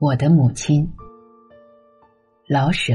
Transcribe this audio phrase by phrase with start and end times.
[0.00, 0.92] 我的母亲，
[2.48, 2.94] 老舍。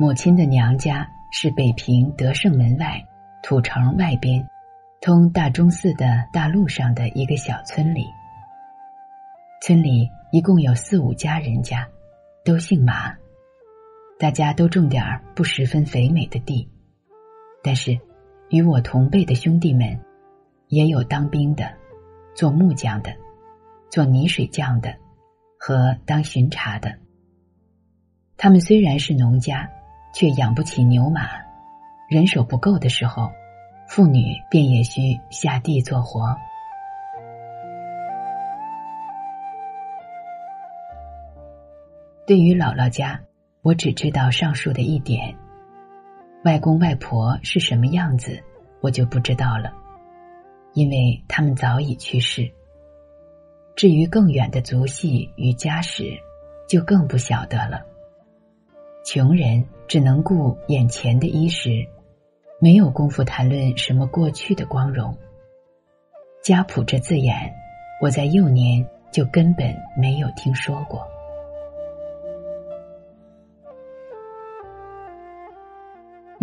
[0.00, 2.98] 母亲的娘家是北平德胜门外
[3.42, 4.48] 土城外边，
[5.02, 8.06] 通大钟寺的大路上的一个小村里。
[9.60, 11.86] 村里一共有四五家人家，
[12.42, 13.14] 都姓马，
[14.18, 16.66] 大家都种点儿不十分肥美的地，
[17.62, 18.00] 但是。
[18.50, 19.98] 与我同辈的兄弟们，
[20.68, 21.72] 也有当兵的，
[22.34, 23.14] 做木匠的，
[23.90, 24.94] 做泥水匠的，
[25.58, 26.94] 和当巡查的。
[28.36, 29.68] 他们虽然是农家，
[30.12, 31.22] 却养不起牛马，
[32.08, 33.30] 人手不够的时候，
[33.88, 36.36] 妇女便也需下地做活。
[42.26, 43.20] 对于姥姥家，
[43.62, 45.34] 我只知道上述的一点。
[46.44, 48.38] 外公外婆是什么样子，
[48.82, 49.72] 我就不知道了，
[50.74, 52.52] 因为他们早已去世。
[53.74, 56.04] 至于更远的族系与家史，
[56.68, 57.82] 就更不晓得了。
[59.06, 61.86] 穷人只能顾眼前的衣食，
[62.60, 65.16] 没有功夫谈论什么过去的光荣。
[66.42, 67.50] 家谱这字眼，
[68.02, 71.13] 我在幼年就根本没有听说过。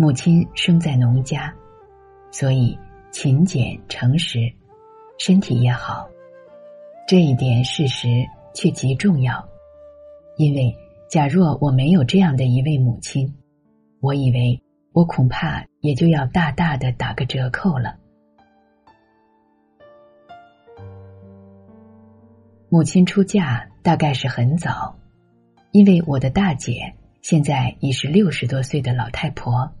[0.02, 1.54] 母亲生在农家，
[2.32, 2.76] 所以
[3.12, 4.52] 勤俭诚实，
[5.16, 6.08] 身体也好。
[7.06, 8.08] 这一点事实
[8.52, 9.48] 却极重要，
[10.38, 10.76] 因为
[11.08, 13.32] 假若我没有这样的一位母亲，
[14.00, 14.60] 我以为
[14.92, 17.96] 我恐怕也就要大大的打个折扣了。
[22.68, 24.98] 母亲出嫁大概是很早，
[25.70, 29.72] 因为我的大姐现在已是六十多岁的老太婆。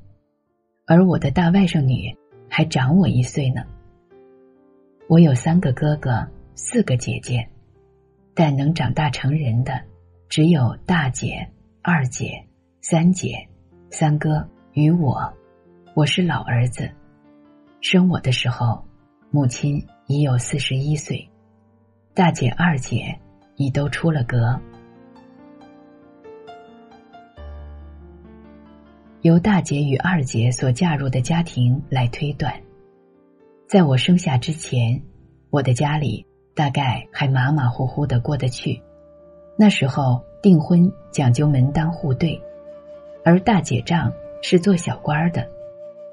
[0.92, 2.14] 而我的大外甥女
[2.50, 3.62] 还长我一岁呢。
[5.08, 7.48] 我有三个哥哥，四个姐姐，
[8.34, 9.80] 但能长大成人的
[10.28, 11.48] 只有大姐、
[11.80, 12.44] 二姐、
[12.82, 13.48] 三姐、
[13.88, 15.32] 三哥与我。
[15.94, 16.90] 我是老儿子，
[17.80, 18.84] 生我的时候，
[19.30, 21.26] 母亲已有四十一岁，
[22.12, 23.18] 大姐、二姐
[23.56, 24.60] 已都出了阁。
[29.22, 32.52] 由大姐与二姐所嫁入的家庭来推断，
[33.68, 35.00] 在我生下之前，
[35.50, 38.82] 我的家里大概还马马虎虎的过得去。
[39.56, 42.42] 那时候订婚讲究门当户对，
[43.24, 44.12] 而大姐丈
[44.42, 45.48] 是做小官的，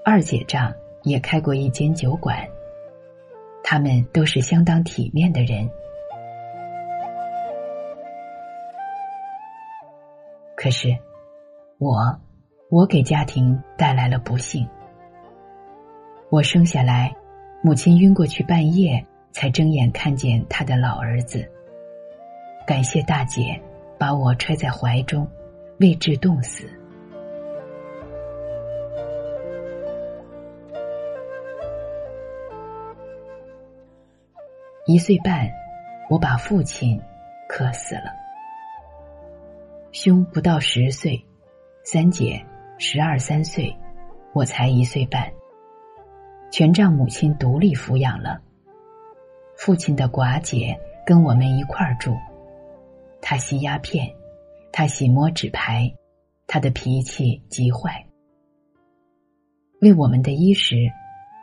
[0.05, 0.71] 二姐丈
[1.01, 2.47] 也开过一间酒馆，
[3.63, 5.67] 他们都是相当体面的人。
[10.55, 10.95] 可是，
[11.79, 12.19] 我。
[12.71, 14.67] 我给家庭带来了不幸。
[16.29, 17.11] 我生下来，
[17.63, 21.43] 母亲晕过去半夜，才睁眼看见她的老儿子。
[22.67, 23.59] 感谢大姐
[23.97, 25.27] 把我揣在怀中，
[25.79, 26.69] 未致冻死。
[34.85, 35.49] 一岁半，
[36.07, 37.01] 我把父亲
[37.47, 38.13] 渴死了。
[39.91, 41.19] 兄不到十岁，
[41.83, 42.39] 三姐。
[42.81, 43.75] 十二三岁，
[44.31, 45.29] 我才一岁半，
[46.49, 48.41] 全仗母亲独立抚养了。
[49.57, 52.17] 父亲的寡姐跟我们一块儿住，
[53.21, 54.09] 他吸鸦片，
[54.71, 55.93] 他喜摸纸牌，
[56.47, 58.05] 他的脾气极坏。
[59.81, 60.89] 为我们的衣食，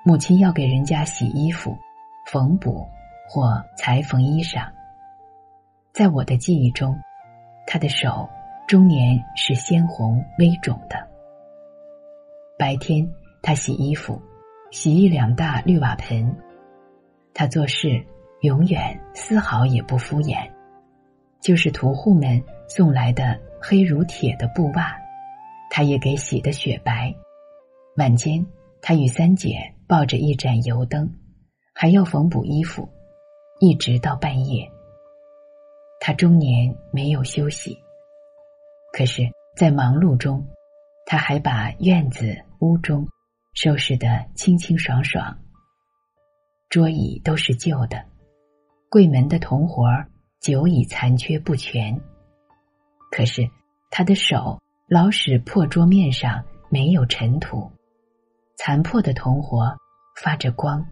[0.06, 1.76] 母亲要给人家洗衣服、
[2.32, 2.86] 缝补
[3.28, 4.66] 或裁缝衣裳。
[5.92, 6.98] 在我的记忆中，
[7.66, 8.26] 他的手
[8.66, 11.05] 终年是鲜红微肿的。
[12.58, 13.06] 白天，
[13.42, 14.18] 他洗衣服，
[14.70, 16.34] 洗一两大绿瓦盆。
[17.34, 18.02] 他做事
[18.40, 20.50] 永远丝毫也不敷衍，
[21.42, 24.96] 就是屠户们送来的黑如铁的布袜，
[25.70, 27.14] 他也给洗得雪白。
[27.98, 28.46] 晚间，
[28.80, 31.12] 他与三姐抱着一盏油灯，
[31.74, 32.88] 还要缝补衣服，
[33.60, 34.66] 一直到半夜。
[36.00, 37.78] 他终年没有休息，
[38.94, 40.42] 可是，在忙碌中。
[41.08, 43.06] 他还把院子屋中
[43.54, 45.38] 收拾得清清爽爽，
[46.68, 48.04] 桌椅都是旧的，
[48.90, 50.10] 柜门的铜活儿
[50.40, 52.00] 久已残缺不全。
[53.10, 53.48] 可是
[53.90, 57.70] 他的手老使破桌面上没有尘土，
[58.56, 59.76] 残破的铜活
[60.22, 60.86] 发着光。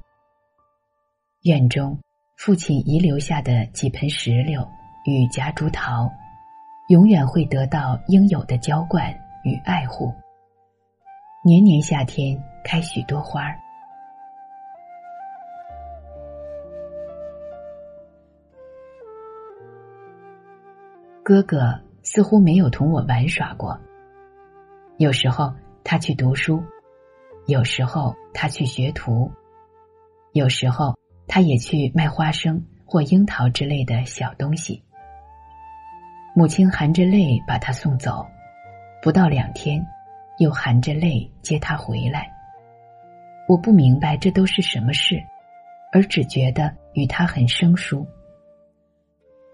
[1.43, 1.99] 院中
[2.39, 4.67] 父亲遗留下的几盆石榴
[5.07, 6.11] 与夹竹桃，
[6.89, 9.15] 永远会得到应有的浇灌。
[9.47, 10.11] 与爱护，
[11.47, 13.55] 年年夏天开许多花儿。
[21.23, 23.79] 哥哥似乎没有同我玩耍过。
[24.97, 25.53] 有时候
[25.85, 26.63] 他去读书，
[27.47, 29.31] 有时候他去学徒，
[30.33, 30.99] 有时候
[31.29, 34.83] 他也去卖花生或樱桃之类的小东西。
[36.35, 38.27] 母亲含着泪把他送走，
[39.03, 39.87] 不到两天，
[40.39, 42.31] 又含着泪接他回来。
[43.49, 45.23] 我不明白这都是什么事，
[45.93, 48.07] 而只觉得与他很生疏。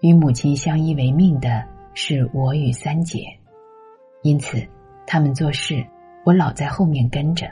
[0.01, 1.63] 与母亲相依为命的
[1.93, 3.25] 是我与三姐，
[4.23, 4.65] 因此
[5.05, 5.85] 他们做事，
[6.25, 7.47] 我老在后面跟着。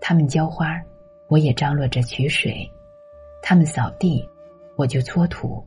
[0.00, 0.80] 他们浇花，
[1.28, 2.52] 我也张罗着取水；
[3.42, 4.26] 他们扫地，
[4.76, 5.62] 我就搓土。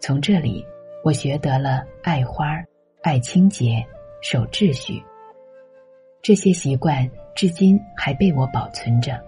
[0.00, 0.66] 从这里，
[1.04, 2.62] 我学得了爱花、
[3.02, 3.82] 爱清洁、
[4.20, 5.02] 守秩序。
[6.22, 9.18] 这些习惯至今还被我保存着。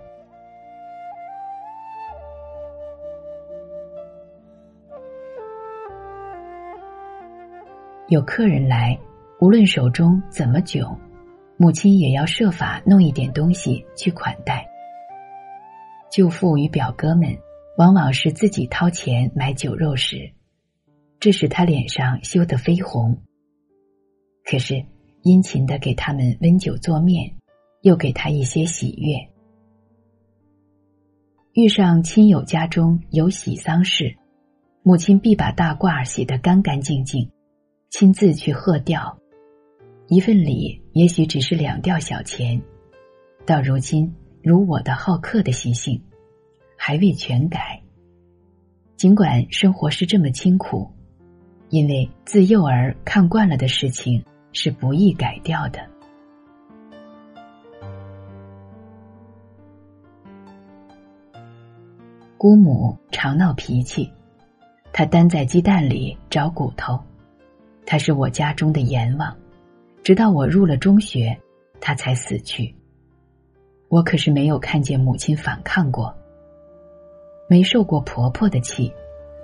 [8.08, 8.98] 有客人来，
[9.40, 10.98] 无论手中怎么窘，
[11.56, 14.66] 母亲也要设法弄一点东西去款待。
[16.10, 17.38] 舅父与表哥们
[17.78, 20.32] 往往是自己掏钱买酒肉食，
[21.20, 23.16] 这使他脸上羞得绯红。
[24.44, 24.84] 可是
[25.22, 27.34] 殷勤的给他们温酒做面，
[27.82, 29.17] 又给他一些喜悦。
[31.52, 34.17] 遇上亲友家中有喜丧事，
[34.82, 37.31] 母亲必把大褂洗得干干净净。
[37.90, 39.19] 亲自去贺吊，
[40.06, 42.62] 一份礼也许只是两吊小钱，
[43.44, 44.14] 到如今
[44.44, 46.00] 如我的好客的习性，
[46.76, 47.82] 还未全改。
[48.96, 50.88] 尽管生活是这么清苦，
[51.69, 55.81] 因为自幼儿看惯了的事情是不易改掉的。
[62.37, 64.11] 姑母常闹脾气，
[64.93, 66.99] 她担在鸡蛋里找骨头。
[67.87, 69.37] 他是我家中的阎王，
[70.05, 71.37] 直到我入了中学，
[71.81, 72.73] 他才死去。
[73.88, 76.14] 我可是没有看见母亲反抗过，
[77.49, 78.93] 没受过婆婆的气，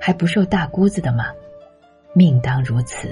[0.01, 1.27] 还不受大姑子的吗？
[2.15, 3.09] 命当如此。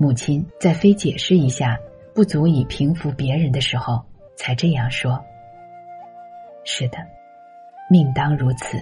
[0.00, 1.76] 母亲在非解释一下
[2.14, 4.00] 不足以平复别人的时候，
[4.36, 5.22] 才这样说。
[6.64, 6.98] 是的，
[7.90, 8.78] 命当如此。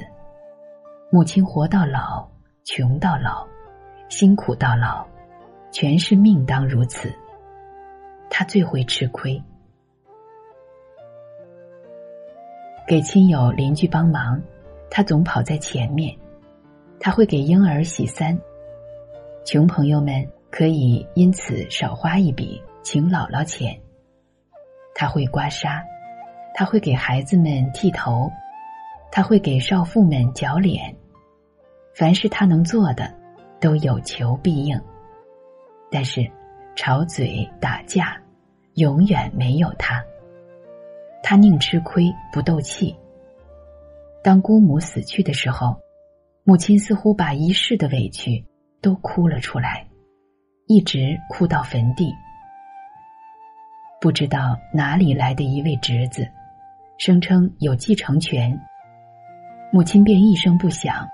[1.11, 2.29] 母亲活到老，
[2.65, 3.47] 穷到老。
[4.09, 5.05] 辛苦到老，
[5.73, 7.13] 全是命当如此。
[8.31, 9.43] 他最会吃亏，
[12.87, 14.41] 给亲友邻居帮忙，
[14.91, 16.17] 他总跑在前面。
[17.01, 18.39] 他会给婴儿洗衫，
[19.45, 20.25] 穷朋友们
[20.57, 23.79] 可以因此少花一笔请姥姥钱。
[24.95, 25.83] 他会刮痧，
[26.55, 28.33] 他会给孩子们剃头，
[29.13, 30.97] 他会给少妇们绞脸。
[31.95, 33.13] 凡是他能做的。
[33.59, 34.79] 都有求必应，
[35.91, 36.31] 但是
[36.75, 38.21] 吵嘴打架
[38.75, 40.05] 永远没有他。
[41.23, 42.95] 他宁吃亏不斗气。
[44.23, 45.75] 当姑母死去的时候，
[46.45, 48.45] 母亲似乎把一世的委屈
[48.83, 49.86] 都哭了出来，
[50.67, 52.13] 一直哭到坟地。
[54.01, 56.29] 不知道哪里来的一位侄子，
[56.99, 58.61] 声称有继承权，
[59.73, 61.07] 母亲便一声不响。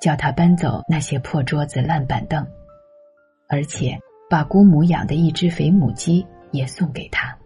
[0.00, 2.46] 叫他搬走那些破桌子、烂板凳，
[3.48, 3.98] 而且
[4.30, 7.36] 把姑母养的一只肥母鸡也送给他。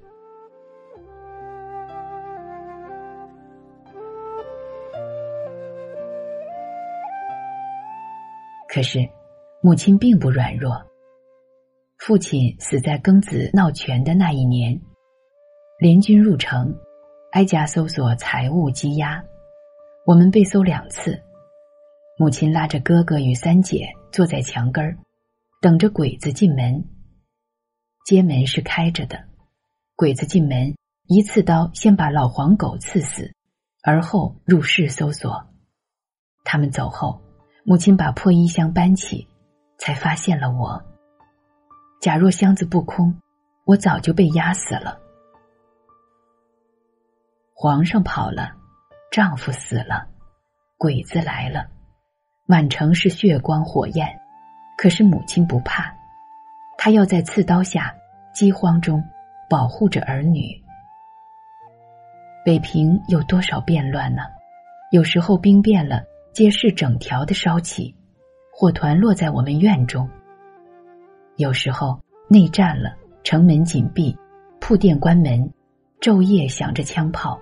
[8.68, 9.08] 可是，
[9.62, 10.91] 母亲并不软弱。
[12.04, 14.80] 父亲死在庚子闹权的那一年，
[15.78, 16.76] 联军入城，
[17.30, 19.22] 挨家搜索财物积压，
[20.04, 21.22] 我们被搜两次。
[22.18, 24.98] 母亲拉着哥哥与三姐坐在墙根儿，
[25.60, 26.84] 等着鬼子进门。
[28.04, 29.22] 街门是开着的，
[29.94, 30.74] 鬼子进门，
[31.06, 33.32] 一刺刀先把老黄狗刺死，
[33.80, 35.46] 而后入室搜索。
[36.42, 37.22] 他们走后，
[37.64, 39.28] 母亲把破衣箱搬起，
[39.78, 40.82] 才发现了我。
[42.02, 43.16] 假若箱子不空，
[43.64, 44.98] 我早就被压死了。
[47.54, 48.50] 皇上跑了，
[49.12, 50.08] 丈夫死了，
[50.76, 51.68] 鬼子来了。
[52.44, 54.18] 满城是血光火焰，
[54.76, 55.94] 可是母亲不怕，
[56.76, 57.94] 她要在刺刀下、
[58.34, 59.00] 饥荒中
[59.48, 60.60] 保护着儿女。
[62.44, 64.22] 北平有多少变乱呢？
[64.90, 66.02] 有时候兵变了，
[66.34, 67.94] 街市整条的烧起，
[68.52, 70.04] 火团落在我们院中；
[71.36, 71.98] 有时候
[72.28, 74.16] 内战了，城门紧闭，
[74.60, 75.50] 铺店关门，
[76.00, 77.38] 昼夜响着枪炮。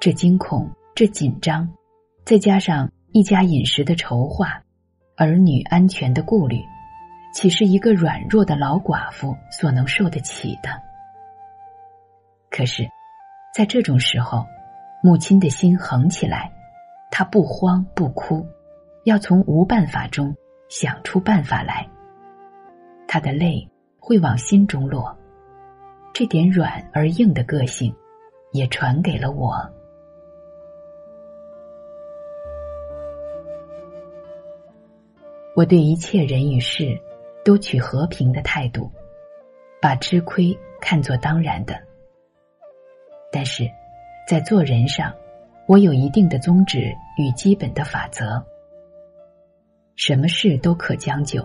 [0.00, 1.68] 这惊恐，这紧张，
[2.24, 4.62] 再加上一家饮食的筹划，
[5.16, 6.62] 儿女安全的顾虑，
[7.34, 10.70] 岂是一个软弱的老寡妇所能受得起的？
[12.48, 12.88] 可是，
[13.52, 14.46] 在这种时候，
[15.02, 16.50] 母亲的心横起来，
[17.10, 18.46] 她不慌不哭，
[19.04, 20.34] 要从无办法中
[20.68, 21.86] 想出办法来。
[23.08, 23.66] 他的泪
[23.98, 25.16] 会往心中落，
[26.12, 27.92] 这点软而硬的个性，
[28.52, 29.56] 也传给了我。
[35.56, 37.00] 我对一切人与事，
[37.42, 38.92] 都取和平的态度，
[39.80, 41.80] 把吃亏看作当然的。
[43.32, 43.68] 但是，
[44.28, 45.14] 在做人上，
[45.66, 48.44] 我有一定的宗旨与基本的法则。
[49.96, 51.42] 什么事都可将就，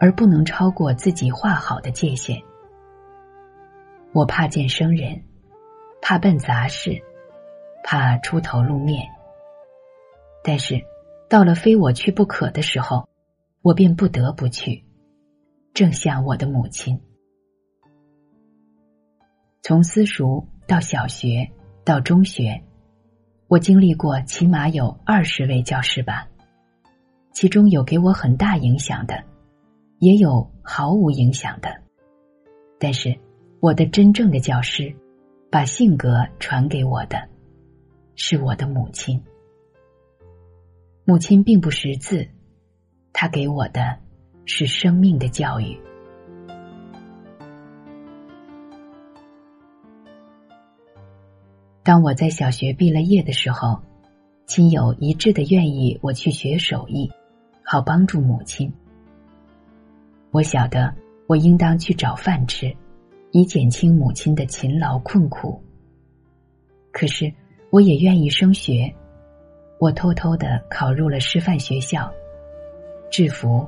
[0.00, 2.42] 而不能超过自己画好的界限。
[4.12, 5.22] 我怕见生人，
[6.02, 7.00] 怕办杂事，
[7.84, 9.06] 怕出头露面。
[10.42, 10.82] 但是，
[11.28, 13.08] 到了非我去不可的时候。
[13.62, 14.86] 我便不得不去，
[15.74, 16.98] 正像我的母亲。
[19.60, 21.46] 从私塾到小学
[21.84, 22.62] 到中学，
[23.48, 26.26] 我经历过起码有二十位教师吧，
[27.34, 29.22] 其中有给我很大影响的，
[30.00, 31.82] 也有毫无影响的。
[32.78, 33.18] 但是，
[33.60, 34.96] 我的真正的教师，
[35.50, 37.28] 把性格传给我的，
[38.16, 39.22] 是我的母亲。
[41.04, 42.26] 母亲并不识字。
[43.12, 43.98] 她给我的
[44.46, 45.78] 是生命的教育。
[51.82, 53.82] 当我在小学毕了业的时候，
[54.46, 57.10] 亲友一致的愿意我去学手艺，
[57.62, 58.72] 好帮助母亲。
[60.32, 60.94] 我晓得
[61.26, 62.74] 我应当去找饭吃，
[63.32, 65.60] 以减轻母亲的勤劳困苦。
[66.92, 67.32] 可是
[67.70, 68.94] 我也愿意升学，
[69.78, 72.12] 我偷偷的考入了师范学校。
[73.10, 73.66] 制服、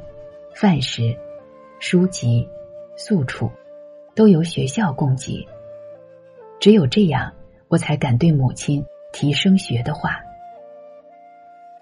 [0.55, 1.17] 饭食、
[1.81, 2.47] 书籍、
[2.97, 3.51] 宿处，
[4.15, 5.45] 都由学校供给。
[6.61, 7.33] 只有这样，
[7.67, 10.21] 我才敢对母亲提升学的话。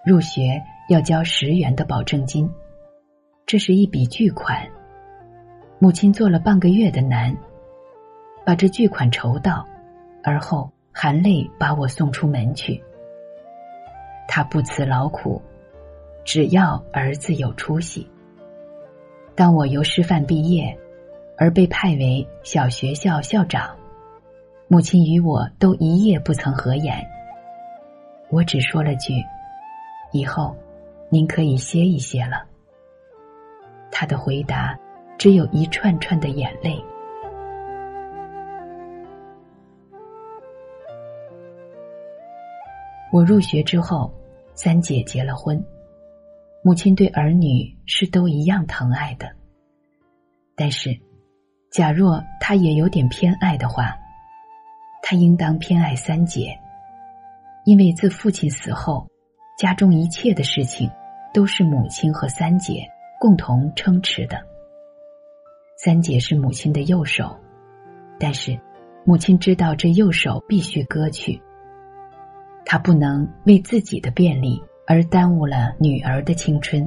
[0.03, 0.59] 入学
[0.89, 2.49] 要交十元的保证金，
[3.51, 4.65] 这是一笔巨款。
[5.77, 7.35] 母亲做了半个月的难，
[8.45, 9.67] 把这巨款筹到，
[10.23, 12.81] 而后含泪把我送出门去。
[14.25, 15.41] 他不辞劳苦。
[16.23, 18.09] 只要儿子有出息。
[19.35, 20.73] 当我由师范毕业，
[21.37, 23.75] 而被派为小学校校长，
[24.69, 27.05] 母亲与我都一夜不曾合眼。
[28.29, 29.21] 我只说了句
[30.13, 30.55] ：“以后，
[31.09, 32.45] 您可以歇一歇了。”
[33.91, 34.77] 他的回答
[35.17, 36.83] 只有一串串的眼泪。
[43.11, 44.11] 我入学之后，
[44.53, 45.61] 三姐结了婚。
[46.63, 49.29] 母亲对儿女是都一样疼爱的，
[50.55, 50.97] 但是，
[51.71, 53.97] 假若她也有点偏爱的话，
[55.01, 56.57] 她应当偏爱三姐，
[57.65, 59.07] 因为自父亲死后，
[59.57, 60.89] 家中一切的事情
[61.33, 62.87] 都是母亲和三姐
[63.21, 64.41] 共同撑持的。
[65.77, 67.37] 三姐是母亲的右手，
[68.19, 68.59] 但是
[69.05, 71.39] 母亲知道这右手必须割去，
[72.65, 74.59] 她不能为自己的便利。
[74.87, 76.85] 而耽误了女儿的青春。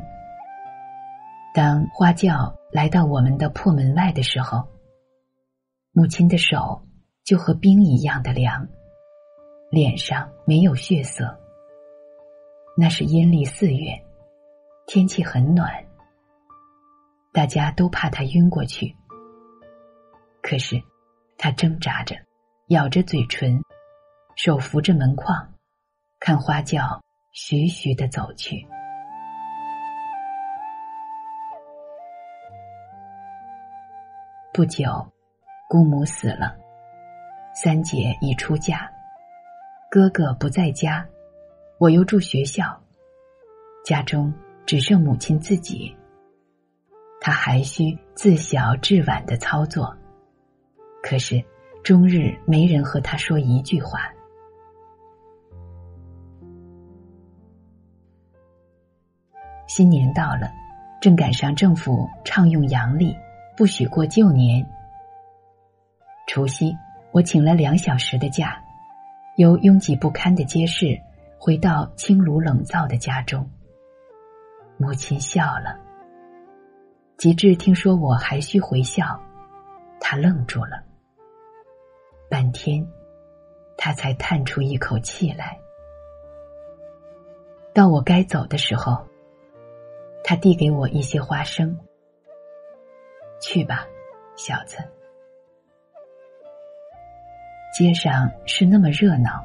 [1.55, 4.63] 当花轿来到我们的破门外的时候，
[5.93, 6.83] 母亲的手
[7.25, 8.69] 就和冰一样的凉，
[9.71, 11.39] 脸上没有血色。
[12.77, 14.03] 那是阴历四月，
[14.87, 15.84] 天气很暖，
[17.35, 18.97] 大家都怕他晕过去。
[20.41, 20.81] 可是，
[21.37, 22.15] 他挣扎着，
[22.69, 23.61] 咬着嘴唇，
[24.37, 25.53] 手扶着门框，
[26.21, 27.03] 看花轿。
[27.33, 28.65] 徐徐的走去。
[34.53, 34.85] 不久，
[35.69, 36.57] 姑母死了，
[37.53, 38.89] 三姐已出嫁，
[39.91, 41.05] 哥哥不在家，
[41.79, 42.81] 我又住学校，
[43.85, 44.33] 家中
[44.65, 45.93] 只剩母亲自己。
[47.27, 49.97] 他还需自小至晚的操作，
[51.03, 51.43] 可是
[51.83, 54.13] 终日没人和他说一句话。
[59.67, 60.53] 新年到了，
[61.01, 63.17] 正赶上政府倡用阳历，
[63.57, 64.63] 不许过旧年。
[66.27, 66.77] 除夕，
[67.11, 68.63] 我请了两小时的假，
[69.39, 71.01] 由拥挤不堪的街市
[71.39, 73.49] 回到清炉冷灶的家中。
[74.77, 75.84] 母亲笑了。
[77.17, 79.21] 及至听说我还需回校，
[80.01, 80.83] 他愣住了。
[82.29, 82.87] 半天，
[83.77, 85.59] 他才叹出一口气来。
[87.73, 88.99] 到我该走的时候，
[90.23, 91.77] 他递给我一些花生。
[93.41, 93.87] 去吧，
[94.37, 94.79] 小子。
[97.77, 99.45] 街上是那么热闹，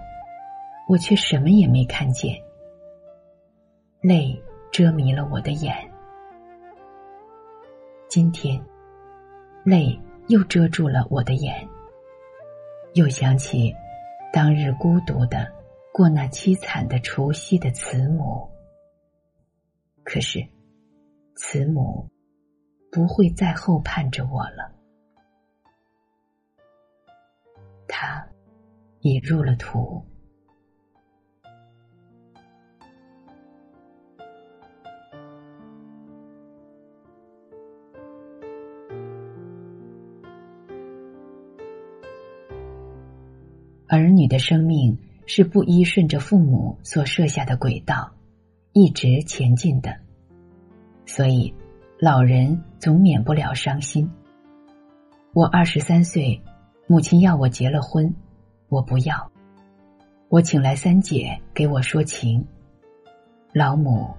[0.87, 2.39] 我却什么也没看见。
[4.01, 4.39] 泪
[4.71, 5.88] 遮迷了我的眼。
[8.09, 8.59] 今天，
[9.63, 9.95] 泪
[10.29, 11.69] 又遮住了我的眼。
[12.95, 13.71] 又想起
[14.33, 15.47] 当日孤独的
[15.93, 18.49] 过那凄惨的除夕的慈母。
[20.03, 20.43] 可是，
[21.35, 22.09] 慈母
[22.91, 24.73] 不会再后盼着我了。
[27.87, 28.27] 他
[29.01, 30.03] 已入了土。
[43.89, 48.11] 儿女的生命是不依顺着父母所设下的轨道，
[48.71, 49.97] 一直前进的，
[51.05, 51.53] 所以
[51.99, 54.09] 老人总免不了伤心。
[55.33, 56.41] 我二十三岁。
[56.91, 58.11] 母亲要我结了婚，
[58.67, 59.31] 我不要。
[60.27, 62.43] 我请来三姐给我说情。
[63.53, 64.09] 老母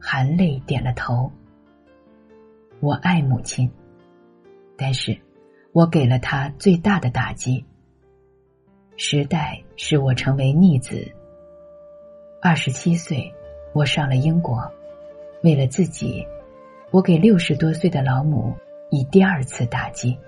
[0.00, 1.30] 含泪点了头。
[2.80, 3.70] 我爱母亲，
[4.76, 5.16] 但是
[5.70, 7.64] 我给了她最大的打击。
[8.98, 11.06] 时代使我成为逆子。
[12.40, 13.30] 二十七岁，
[13.74, 14.72] 我上了英国，
[15.42, 16.26] 为了自己，
[16.90, 18.54] 我给六十多岁的老母
[18.90, 20.18] 以第二次打击。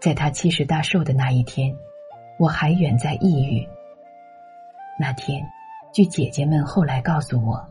[0.00, 1.76] 在他七十大寿的那一天，
[2.38, 3.68] 我还远在异域。
[4.98, 5.46] 那天，
[5.92, 7.62] 据姐姐们后来告诉我，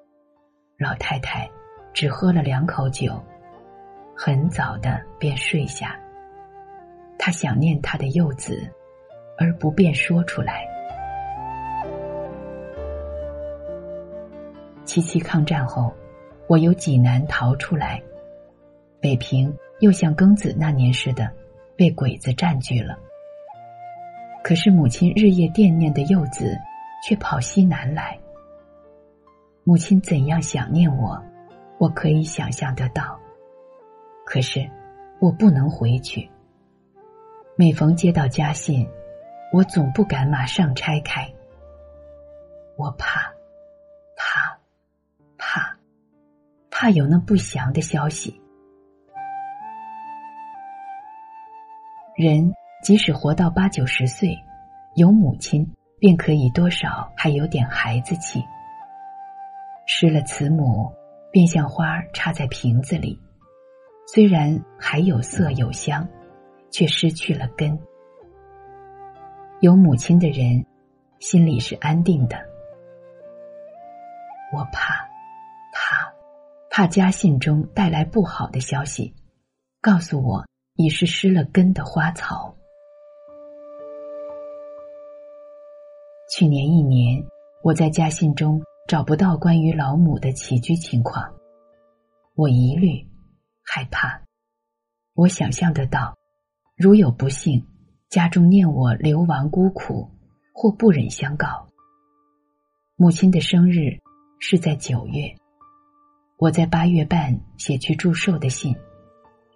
[0.77, 1.49] 老太太
[1.91, 3.19] 只喝了两口酒，
[4.15, 5.99] 很早的便睡下。
[7.17, 8.71] 她想念她的幼子，
[9.37, 10.67] 而不便说出来。
[14.83, 15.93] 七七抗战后，
[16.47, 18.01] 我由济南逃出来，
[18.99, 21.31] 北平又像庚子那年似的。
[21.77, 22.97] 被鬼子占据了。
[24.43, 26.57] 可是母亲日夜惦念的幼子，
[27.07, 28.17] 却跑西南来。
[29.63, 31.21] 母亲怎样想念我，
[31.77, 33.15] 我可以想象得到。
[34.25, 34.67] 可是
[35.19, 36.27] 我不能回去。
[37.55, 38.89] 每逢接到家信，
[39.53, 41.27] 我总不敢马上拆开。
[42.75, 43.31] 我怕，
[44.15, 44.57] 怕，
[45.37, 45.77] 怕，
[46.69, 48.39] 怕有那不祥的消息。
[52.15, 54.37] 人即使活到八九十岁，
[54.95, 55.67] 有母亲
[55.99, 58.43] 便可以多少还有点孩子气。
[59.85, 60.91] 失了慈母，
[61.31, 63.17] 便像花插在瓶子里，
[64.13, 66.07] 虽然还有色有香，
[66.69, 67.79] 却失去了根。
[69.59, 70.63] 有母亲的人，
[71.19, 72.37] 心里是安定的。
[74.53, 74.93] 我怕，
[75.73, 76.13] 怕，
[76.69, 79.13] 怕家信中带来不好的消息，
[79.81, 80.45] 告诉我。
[80.79, 82.55] 已是失了根的花草。
[86.29, 87.19] 去年一年，
[87.63, 91.33] 我在家信中找不到关于老母的起居情况，
[92.35, 93.03] 我疑虑、
[93.63, 94.21] 害怕。
[95.15, 96.15] 我想象得到，
[96.75, 97.65] 如有不幸，
[98.09, 100.09] 家中念我流亡孤苦，
[100.53, 101.67] 或不忍相告。
[102.95, 103.99] 母亲的生日
[104.39, 105.35] 是在九月，
[106.37, 108.75] 我在八月半写去祝寿的信，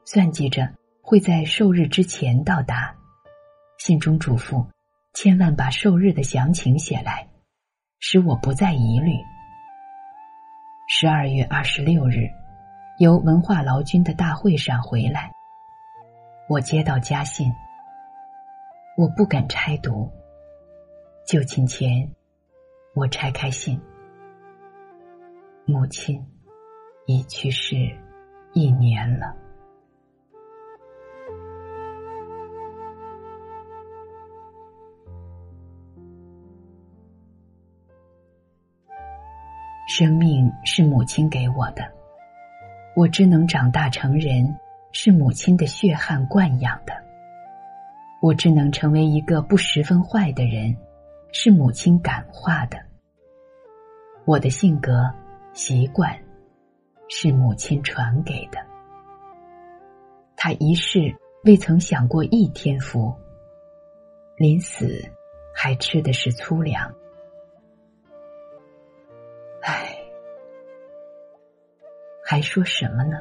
[0.05, 0.69] 算计着。
[1.03, 2.95] 会在寿日之前到达。
[3.79, 4.65] 信中嘱咐，
[5.13, 7.27] 千万把寿日的详情写来，
[7.99, 9.13] 使我不再疑虑。
[10.87, 12.29] 十二月二十六日，
[12.99, 15.31] 由文化劳军的大会上回来，
[16.47, 17.51] 我接到家信，
[18.97, 20.11] 我不敢拆读。
[21.25, 22.09] 就寝前，
[22.93, 23.79] 我拆开信，
[25.65, 26.21] 母亲
[27.05, 27.75] 已去世
[28.53, 29.35] 一年了。
[39.87, 41.83] 生命是母亲给我的，
[42.95, 44.57] 我只能长大成人，
[44.91, 46.93] 是母亲的血汗惯养的；
[48.21, 50.77] 我只能成为一个不十分坏的人，
[51.31, 52.77] 是母亲感化的；
[54.25, 55.11] 我的性格
[55.53, 56.15] 习惯
[57.09, 58.59] 是母亲传给的。
[60.35, 63.11] 他一世未曾享过一天福，
[64.37, 65.03] 临死
[65.55, 66.93] 还吃的是粗粮。
[69.63, 69.97] 唉，
[72.23, 73.19] 还说什么呢？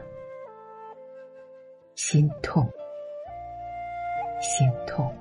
[1.95, 2.71] 心痛，
[4.41, 5.15] 心痛。